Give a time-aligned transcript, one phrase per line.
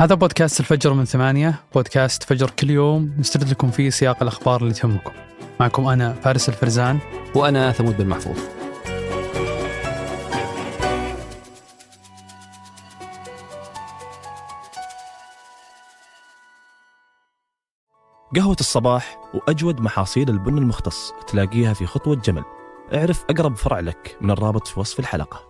[0.00, 4.74] هذا بودكاست الفجر من ثمانية بودكاست فجر كل يوم نسترد لكم فيه سياق الأخبار اللي
[4.74, 5.12] تهمكم.
[5.60, 6.98] معكم أنا فارس الفرزان.
[7.34, 8.38] وأنا ثمود بن محفوظ.
[18.36, 22.44] قهوة الصباح وأجود محاصيل البن المختص تلاقيها في خطوة جمل.
[22.94, 25.49] اعرف أقرب فرع لك من الرابط في وصف الحلقة.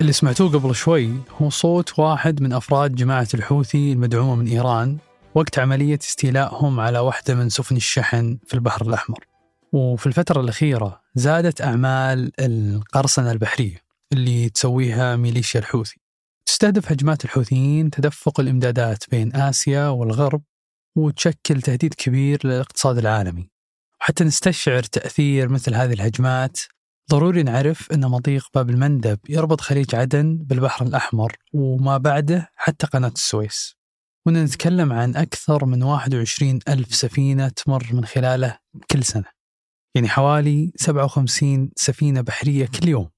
[0.00, 1.10] اللي سمعتوه قبل شوي
[1.42, 4.98] هو صوت واحد من أفراد جماعة الحوثي المدعومة من إيران
[5.34, 9.24] وقت عملية استيلائهم على واحدة من سفن الشحن في البحر الأحمر.
[9.72, 13.76] وفي الفترة الأخيرة زادت أعمال القرصنة البحرية
[14.12, 16.00] اللي تسويها ميليشيا الحوثي.
[16.46, 20.42] تستهدف هجمات الحوثيين تدفق الإمدادات بين آسيا والغرب
[20.96, 23.50] وتشكل تهديد كبير للاقتصاد العالمي.
[24.00, 26.60] وحتى نستشعر تأثير مثل هذه الهجمات
[27.10, 33.08] ضروري نعرف أن مضيق باب المندب يربط خليج عدن بالبحر الأحمر وما بعده حتى قناة
[33.08, 33.76] السويس.
[34.26, 38.58] ونتكلم عن أكثر من 21 ألف سفينة تمر من خلاله
[38.90, 39.24] كل سنة.
[39.94, 43.10] يعني حوالي 57 سفينة بحرية كل يوم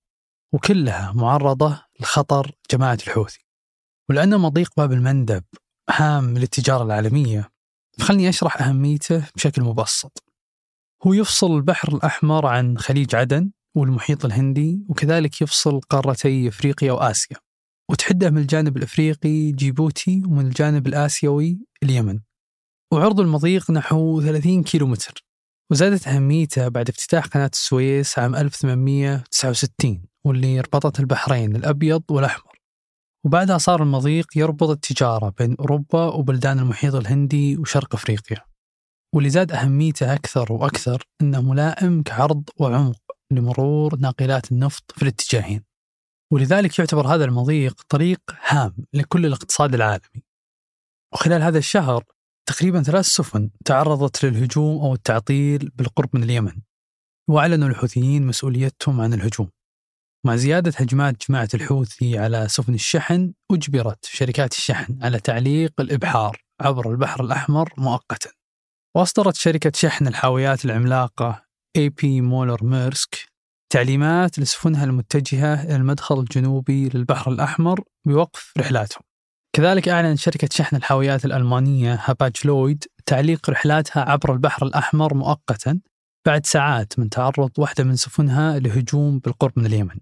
[0.52, 3.46] وكلها معرضة لخطر جماعة الحوثي.
[4.10, 5.44] ولأن مضيق باب المندب
[5.90, 7.50] هام للتجارة العالمية
[7.98, 10.24] فخلني أشرح أهميته بشكل مبسط.
[11.06, 17.36] هو يفصل البحر الأحمر عن خليج عدن والمحيط الهندي وكذلك يفصل قارتي أفريقيا وآسيا.
[17.90, 22.20] وتحده من الجانب الأفريقي جيبوتي ومن الجانب الآسيوي اليمن.
[22.92, 25.24] وعرض المضيق نحو 30 كيلو متر
[25.72, 32.56] وزادت أهميته بعد افتتاح قناة السويس عام 1869 واللي ربطت البحرين الأبيض والأحمر.
[33.24, 38.44] وبعدها صار المضيق يربط التجارة بين أوروبا وبلدان المحيط الهندي وشرق أفريقيا.
[39.14, 43.15] واللي زاد أهميته أكثر وأكثر أنه ملائم كعرض وعمق.
[43.32, 45.64] لمرور ناقلات النفط في الاتجاهين.
[46.32, 50.22] ولذلك يعتبر هذا المضيق طريق هام لكل الاقتصاد العالمي.
[51.14, 52.04] وخلال هذا الشهر
[52.48, 56.62] تقريبا ثلاث سفن تعرضت للهجوم أو التعطيل بالقرب من اليمن
[57.30, 59.50] وأعلنوا الحوثيين مسؤوليتهم عن الهجوم.
[60.26, 66.90] مع زيادة هجمات جماعة الحوثي على سفن الشحن أجبرت شركات الشحن على تعليق الإبحار عبر
[66.90, 68.30] البحر الأحمر مؤقتا.
[68.96, 71.45] وأصدرت شركة شحن الحاويات العملاقة
[71.76, 73.28] اي بي مولر ميرسك
[73.72, 79.02] تعليمات لسفنها المتجهة إلى المدخل الجنوبي للبحر الأحمر بوقف رحلاتهم.
[79.56, 85.80] كذلك أعلنت شركة شحن الحاويات الألمانية هاباج لويد تعليق رحلاتها عبر البحر الأحمر مؤقتا
[86.26, 89.96] بعد ساعات من تعرض واحدة من سفنها لهجوم بالقرب من اليمن.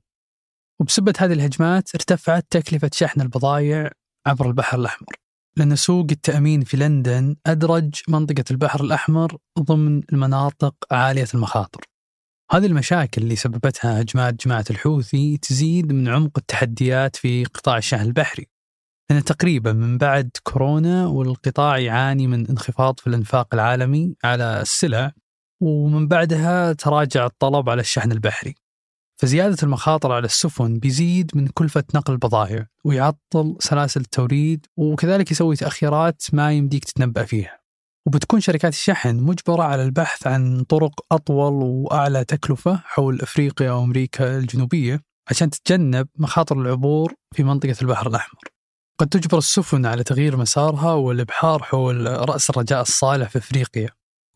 [0.81, 3.91] وبسبب هذه الهجمات ارتفعت تكلفة شحن البضائع
[4.27, 5.24] عبر البحر الأحمر.
[5.57, 11.81] لأن سوق التأمين في لندن أدرج منطقة البحر الأحمر ضمن المناطق عالية المخاطر.
[12.53, 18.47] هذه المشاكل اللي سببتها هجمات جماعة الحوثي تزيد من عمق التحديات في قطاع الشحن البحري.
[19.11, 25.13] لأن تقريبا من بعد كورونا والقطاع يعاني من انخفاض في الإنفاق العالمي على السلع
[25.63, 28.55] ومن بعدها تراجع الطلب على الشحن البحري.
[29.17, 36.23] فزيادة المخاطر على السفن بيزيد من كلفة نقل البضائع ويعطل سلاسل التوريد وكذلك يسوي تأخيرات
[36.33, 37.61] ما يمديك تتنبأ فيها.
[38.07, 45.01] وبتكون شركات الشحن مجبرة على البحث عن طرق أطول وأعلى تكلفة حول أفريقيا وأمريكا الجنوبية
[45.31, 48.41] عشان تتجنب مخاطر العبور في منطقة البحر الأحمر.
[49.01, 53.89] قد تجبر السفن على تغيير مسارها والإبحار حول رأس الرجاء الصالح في أفريقيا.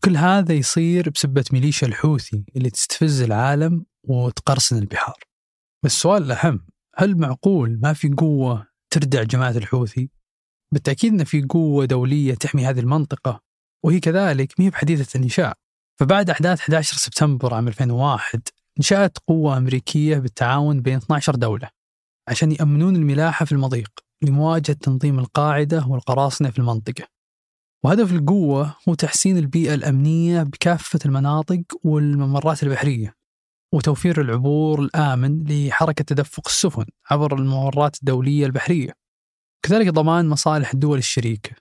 [0.03, 5.19] كل هذا يصير بسبة ميليشيا الحوثي اللي تستفز العالم وتقرصن البحار.
[5.85, 10.09] بس السؤال الأهم هل معقول ما في قوة تردع جماعة الحوثي؟
[10.73, 13.41] بالتأكيد أن في قوة دولية تحمي هذه المنطقة
[13.85, 15.57] وهي كذلك ما هي بحديثة الإنشاء
[15.99, 18.41] فبعد أحداث 11 سبتمبر عام 2001
[18.79, 21.69] نشأت قوة أمريكية بالتعاون بين 12 دولة
[22.29, 23.91] عشان يأمنون الملاحة في المضيق
[24.21, 27.07] لمواجهة تنظيم القاعدة والقراصنة في المنطقة.
[27.83, 33.15] وهدف القوة هو تحسين البيئة الأمنية بكافة المناطق والممرات البحرية.
[33.73, 38.93] وتوفير العبور الآمن لحركة تدفق السفن عبر الممرات الدولية البحرية.
[39.65, 41.55] كذلك ضمان مصالح الدول الشريكة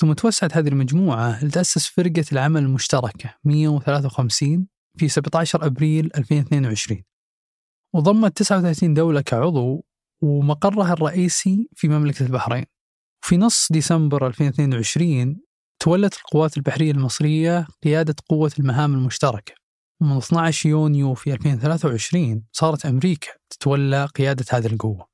[0.00, 4.66] ثم توسعت هذه المجموعة لتأسس فرقة العمل المشتركة 153
[4.98, 7.02] في 17 أبريل 2022
[7.94, 9.84] وضمت 39 دولة كعضو
[10.22, 12.64] ومقرها الرئيسي في مملكة البحرين.
[13.24, 15.40] في نص ديسمبر 2022
[15.82, 19.59] تولت القوات البحرية المصرية قيادة قوة المهام المشتركة.
[20.00, 25.06] ومن 12 يونيو في 2023 صارت أمريكا تتولى قيادة هذه القوة.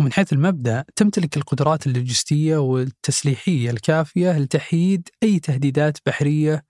[0.00, 6.64] ومن حيث المبدأ تمتلك القدرات اللوجستية والتسليحية الكافية لتحييد أي تهديدات بحرية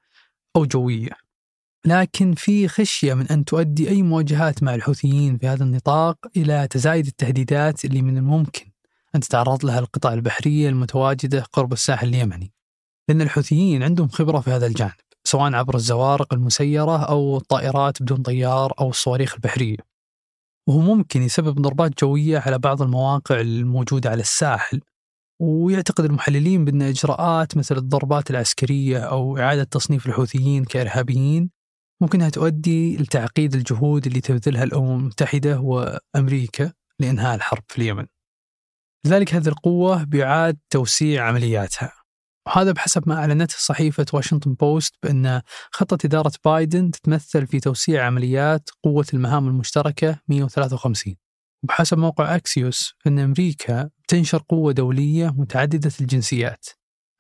[0.56, 1.10] أو جوية.
[1.86, 7.06] لكن في خشية من أن تؤدي أي مواجهات مع الحوثيين في هذا النطاق إلى تزايد
[7.06, 8.70] التهديدات اللي من الممكن
[9.14, 12.52] أن تتعرض لها القطع البحرية المتواجدة قرب الساحل اليمني.
[13.08, 15.05] لأن الحوثيين عندهم خبرة في هذا الجانب.
[15.26, 19.76] سواء عبر الزوارق المسيرة أو الطائرات بدون طيار أو الصواريخ البحرية.
[20.68, 24.80] وهو ممكن يسبب ضربات جوية على بعض المواقع الموجودة على الساحل
[25.42, 31.50] ويعتقد المحللين بأن إجراءات مثل الضربات العسكرية أو إعادة تصنيف الحوثيين كإرهابيين
[32.02, 38.06] ممكنها تؤدي لتعقيد الجهود اللي تبذلها الأمم المتحدة وأمريكا لإنهاء الحرب في اليمن.
[39.06, 41.92] لذلك هذه القوة بيعاد توسيع عملياتها.
[42.46, 48.70] وهذا بحسب ما أعلنته صحيفة واشنطن بوست بأن خطة إدارة بايدن تتمثل في توسيع عمليات
[48.82, 51.14] قوة المهام المشتركة 153
[51.62, 56.66] وبحسب موقع أكسيوس فإن أمريكا تنشر قوة دولية متعددة الجنسيات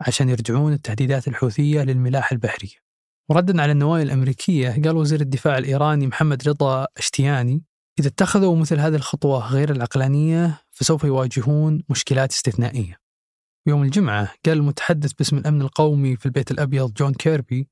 [0.00, 2.86] عشان يرجعون التهديدات الحوثية للملاحة البحرية
[3.30, 7.62] وردا على النوايا الأمريكية قال وزير الدفاع الإيراني محمد رضا أشتياني
[8.00, 13.05] إذا اتخذوا مثل هذه الخطوة غير العقلانية فسوف يواجهون مشكلات استثنائية.
[13.66, 17.68] يوم الجمعة قال المتحدث باسم الأمن القومي في البيت الأبيض جون كيربي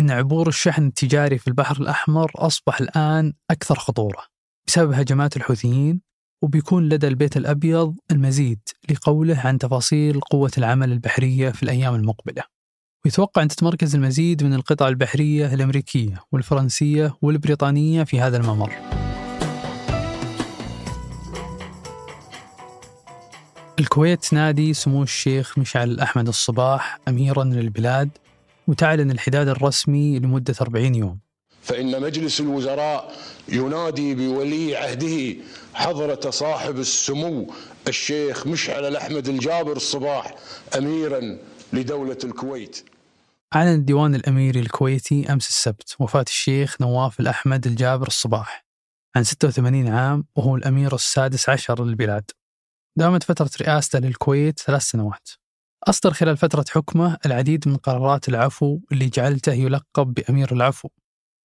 [0.00, 4.24] إن عبور الشحن التجاري في البحر الأحمر أصبح الآن أكثر خطورة
[4.66, 6.00] بسبب هجمات الحوثيين
[6.42, 8.60] وبيكون لدى البيت الأبيض المزيد
[8.90, 12.42] لقوله عن تفاصيل قوة العمل البحرية في الأيام المقبلة.
[13.04, 19.03] ويتوقع أن تتمركز المزيد من القطع البحرية الأمريكية والفرنسية والبريطانية في هذا الممر.
[23.78, 28.10] الكويت تنادي سمو الشيخ مشعل أحمد الصباح أميرا للبلاد
[28.66, 31.18] وتعلن الحداد الرسمي لمدة 40 يوم.
[31.62, 33.12] فإن مجلس الوزراء
[33.48, 35.36] ينادي بولي عهده
[35.74, 37.54] حضرة صاحب السمو
[37.88, 40.34] الشيخ مشعل الأحمد الجابر الصباح
[40.78, 41.38] أميرا
[41.72, 42.84] لدولة الكويت.
[43.54, 48.64] أعلن الديوان الأميري الكويتي أمس السبت وفاة الشيخ نواف الأحمد الجابر الصباح
[49.16, 52.30] عن 86 عام وهو الأمير السادس عشر للبلاد.
[52.96, 55.28] دامت فترة رئاسته للكويت ثلاث سنوات.
[55.88, 60.88] أصدر خلال فترة حكمه العديد من قرارات العفو اللي جعلته يلقب بأمير العفو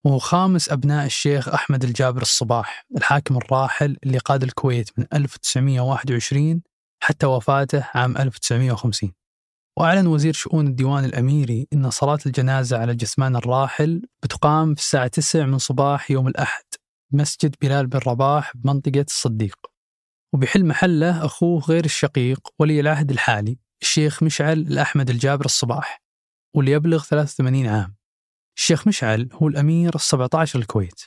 [0.06, 6.62] وهو خامس أبناء الشيخ أحمد الجابر الصباح الحاكم الراحل اللي قاد الكويت من 1921
[7.04, 9.12] حتى وفاته عام 1950
[9.78, 15.46] وأعلن وزير شؤون الديوان الأميري أن صلاة الجنازة على جثمان الراحل بتقام في الساعة 9
[15.46, 16.64] من صباح يوم الأحد
[17.12, 19.56] بمسجد بلال بن رباح بمنطقة الصديق.
[20.34, 26.02] وبحل محله أخوه غير الشقيق ولي العهد الحالي الشيخ مشعل الأحمد الجابر الصباح
[26.56, 27.96] واللي يبلغ 83 عام.
[28.58, 31.02] الشيخ مشعل هو الأمير ال17 للكويت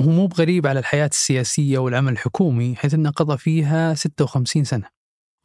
[0.00, 4.88] وهو مو بغريب على الحياة السياسية والعمل الحكومي حيث أنه قضى فيها 56 سنة.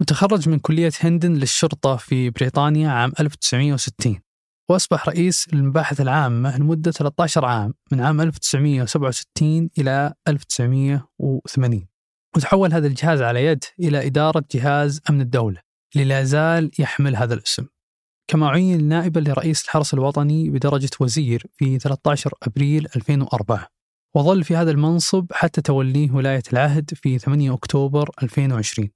[0.01, 4.21] وتخرج من كلية هندن للشرطة في بريطانيا عام 1960
[4.69, 11.92] وأصبح رئيس المباحث العامة لمدة 13 عام من عام 1967 إلى 1980
[12.35, 15.61] وتحول هذا الجهاز على يد إلى إدارة جهاز أمن الدولة
[15.95, 17.65] اللي لا زال يحمل هذا الاسم.
[18.27, 23.67] كما عين نائبا لرئيس الحرس الوطني بدرجة وزير في 13 أبريل 2004
[24.15, 28.89] وظل في هذا المنصب حتى توليه ولاية العهد في 8 أكتوبر 2020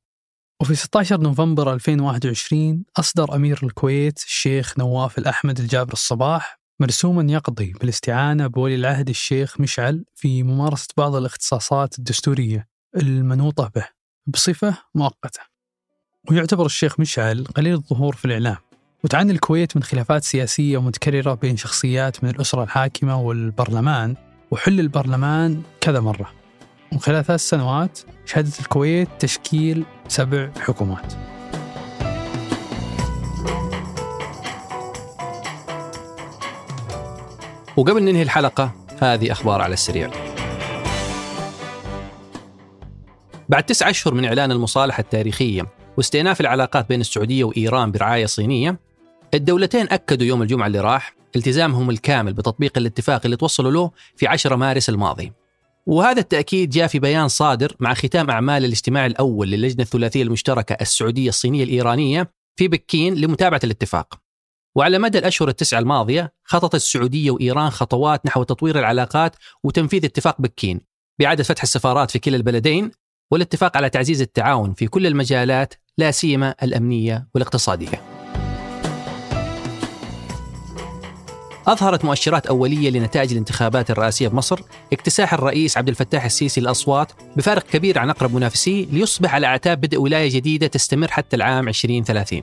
[0.62, 8.48] وفي 16 نوفمبر 2021 أصدر أمير الكويت الشيخ نواف الأحمد الجابر الصباح مرسوما يقضي بالاستعانة
[8.48, 12.67] بولي العهد الشيخ مشعل في ممارسة بعض الاختصاصات الدستورية.
[12.98, 13.88] المنوطة به
[14.27, 15.42] بصفة مؤقتة.
[16.32, 18.58] ويعتبر الشيخ مشعل قليل الظهور في الإعلام
[19.04, 24.16] وتعاني الكويت من خلافات سياسية متكررة بين شخصيات من الأسرة الحاكمة والبرلمان
[24.51, 26.34] وحل البرلمان كذا مرة.
[26.94, 31.13] وخلال ثلاث سنوات شهدت الكويت تشكيل سبع حكومات.
[37.77, 40.26] وقبل ننهي الحلقة هذه أخبار على السريع.
[43.50, 45.66] بعد تسعة أشهر من إعلان المصالحة التاريخية
[45.98, 48.80] واستئناف العلاقات بين السعودية وإيران برعاية صينية
[49.34, 54.56] الدولتين أكدوا يوم الجمعة اللي راح التزامهم الكامل بتطبيق الاتفاق اللي توصلوا له في 10
[54.56, 55.34] مارس الماضي.
[55.86, 61.30] وهذا التأكيد جاء في بيان صادر مع ختام أعمال الاجتماع الأول للجنة الثلاثية المشتركة السعودية
[61.30, 64.20] الصينية الإيرانية في بكين لمتابعة الاتفاق.
[64.75, 70.82] وعلى مدى الأشهر التسعة الماضية خطط السعودية وإيران خطوات نحو تطوير العلاقات وتنفيذ اتفاق بكين
[71.20, 72.92] بإعادة فتح السفارات في كلا البلدين
[73.31, 78.01] والاتفاق على تعزيز التعاون في كل المجالات لا سيما الأمنية والاقتصادية.
[81.67, 84.60] أظهرت مؤشرات أولية لنتائج الانتخابات الرئاسية بمصر.
[84.93, 89.98] اكتساح الرئيس عبد الفتاح السيسي الأصوات بفارق كبير عن أقرب منافسيه ليصبح على أعتاب بدء
[89.98, 92.41] ولاية جديدة تستمر حتى العام 2030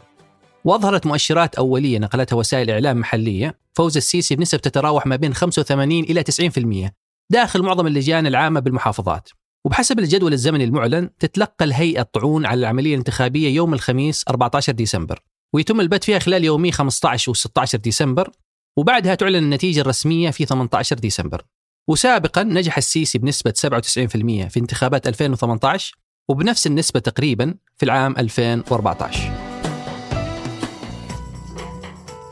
[0.64, 3.58] وأظهرت مؤشرات أولية نقلتها وسائل إعلام محلية.
[3.72, 6.90] فوز السيسي بنسب تتراوح ما بين 85 إلى 90%
[7.30, 9.28] داخل معظم اللجان العامة بالمحافظات.
[9.66, 15.22] وبحسب الجدول الزمني المعلن تتلقى الهيئة الطعون على العملية الانتخابية يوم الخميس 14 ديسمبر.
[15.54, 18.30] ويتم البت فيها خلال يومي 15 و 16 ديسمبر
[18.78, 21.42] وبعدها تعلن النتيجة الرسمية في 18 ديسمبر.
[21.88, 25.96] وسابقا نجح السيسي بنسبة 97% في انتخابات 2018
[26.28, 29.43] وبنفس النسبة تقريبا في العام 2014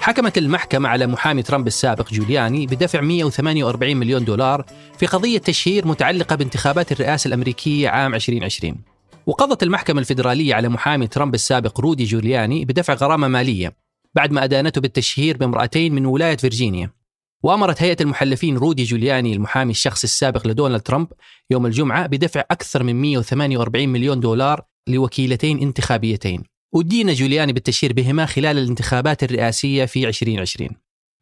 [0.03, 4.65] حكمت المحكمة على محامي ترامب السابق جولياني بدفع 148 مليون دولار
[4.99, 8.77] في قضية تشهير متعلقة بانتخابات الرئاسة الأمريكية عام 2020
[9.27, 13.77] وقضت المحكمة الفيدرالية على محامي ترامب السابق رودي جولياني بدفع غرامة مالية
[14.15, 16.91] بعد ما أدانته بالتشهير بامرأتين من ولاية فيرجينيا.
[17.43, 21.09] وأمرت هيئة المحلفين رودي جولياني المحامي الشخصي السابق لدونالد ترامب
[21.51, 26.52] يوم الجمعة بدفع أكثر من 148 مليون دولار لوكيلتين انتخابيتين.
[26.75, 30.71] ودين جولياني بالتشهير بهما خلال الانتخابات الرئاسية في 2020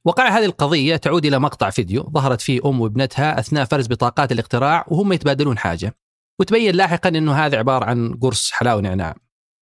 [0.04, 4.86] وقائع هذه القضية تعود إلى مقطع فيديو ظهرت فيه أم وابنتها أثناء فرز بطاقات الاقتراع
[4.88, 5.94] وهم يتبادلون حاجة.
[6.40, 9.16] وتبين لاحقا أنه هذا عبارة عن قرص حلاوة نعناع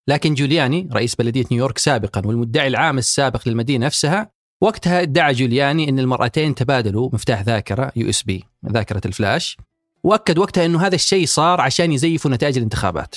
[0.08, 4.30] لكن جولياني رئيس بلدية نيويورك سابقا والمدعي العام السابق للمدينة نفسها
[4.62, 9.56] وقتها ادعى جولياني أن المرأتين تبادلوا مفتاح ذاكرة USB ذاكرة الفلاش
[10.04, 13.14] وأكد وقتها إنه هذا الشيء صار عشان يزيفوا نتائج الانتخابات.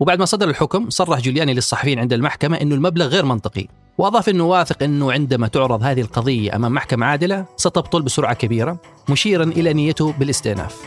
[0.00, 3.66] وبعد ما صدر الحكم صرح جولياني للصحفيين عند المحكمة أنه المبلغ غير منطقي
[3.98, 9.44] وأضاف أنه واثق أنه عندما تعرض هذه القضية أمام محكمة عادلة ستبطل بسرعة كبيرة مشيرا
[9.44, 10.82] إلى نيته بالاستئناف.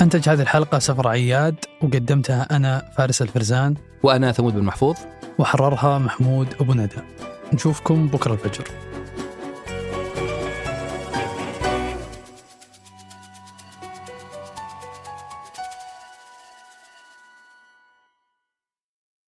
[0.00, 3.74] أنتج هذه الحلقة سفر عياد وقدمتها أنا فارس الفرزان.
[4.02, 4.96] وأنا ثمود بن محفوظ.
[5.38, 7.02] وحررها محمود أبو ندى.
[7.52, 8.64] نشوفكم بكرة الفجر.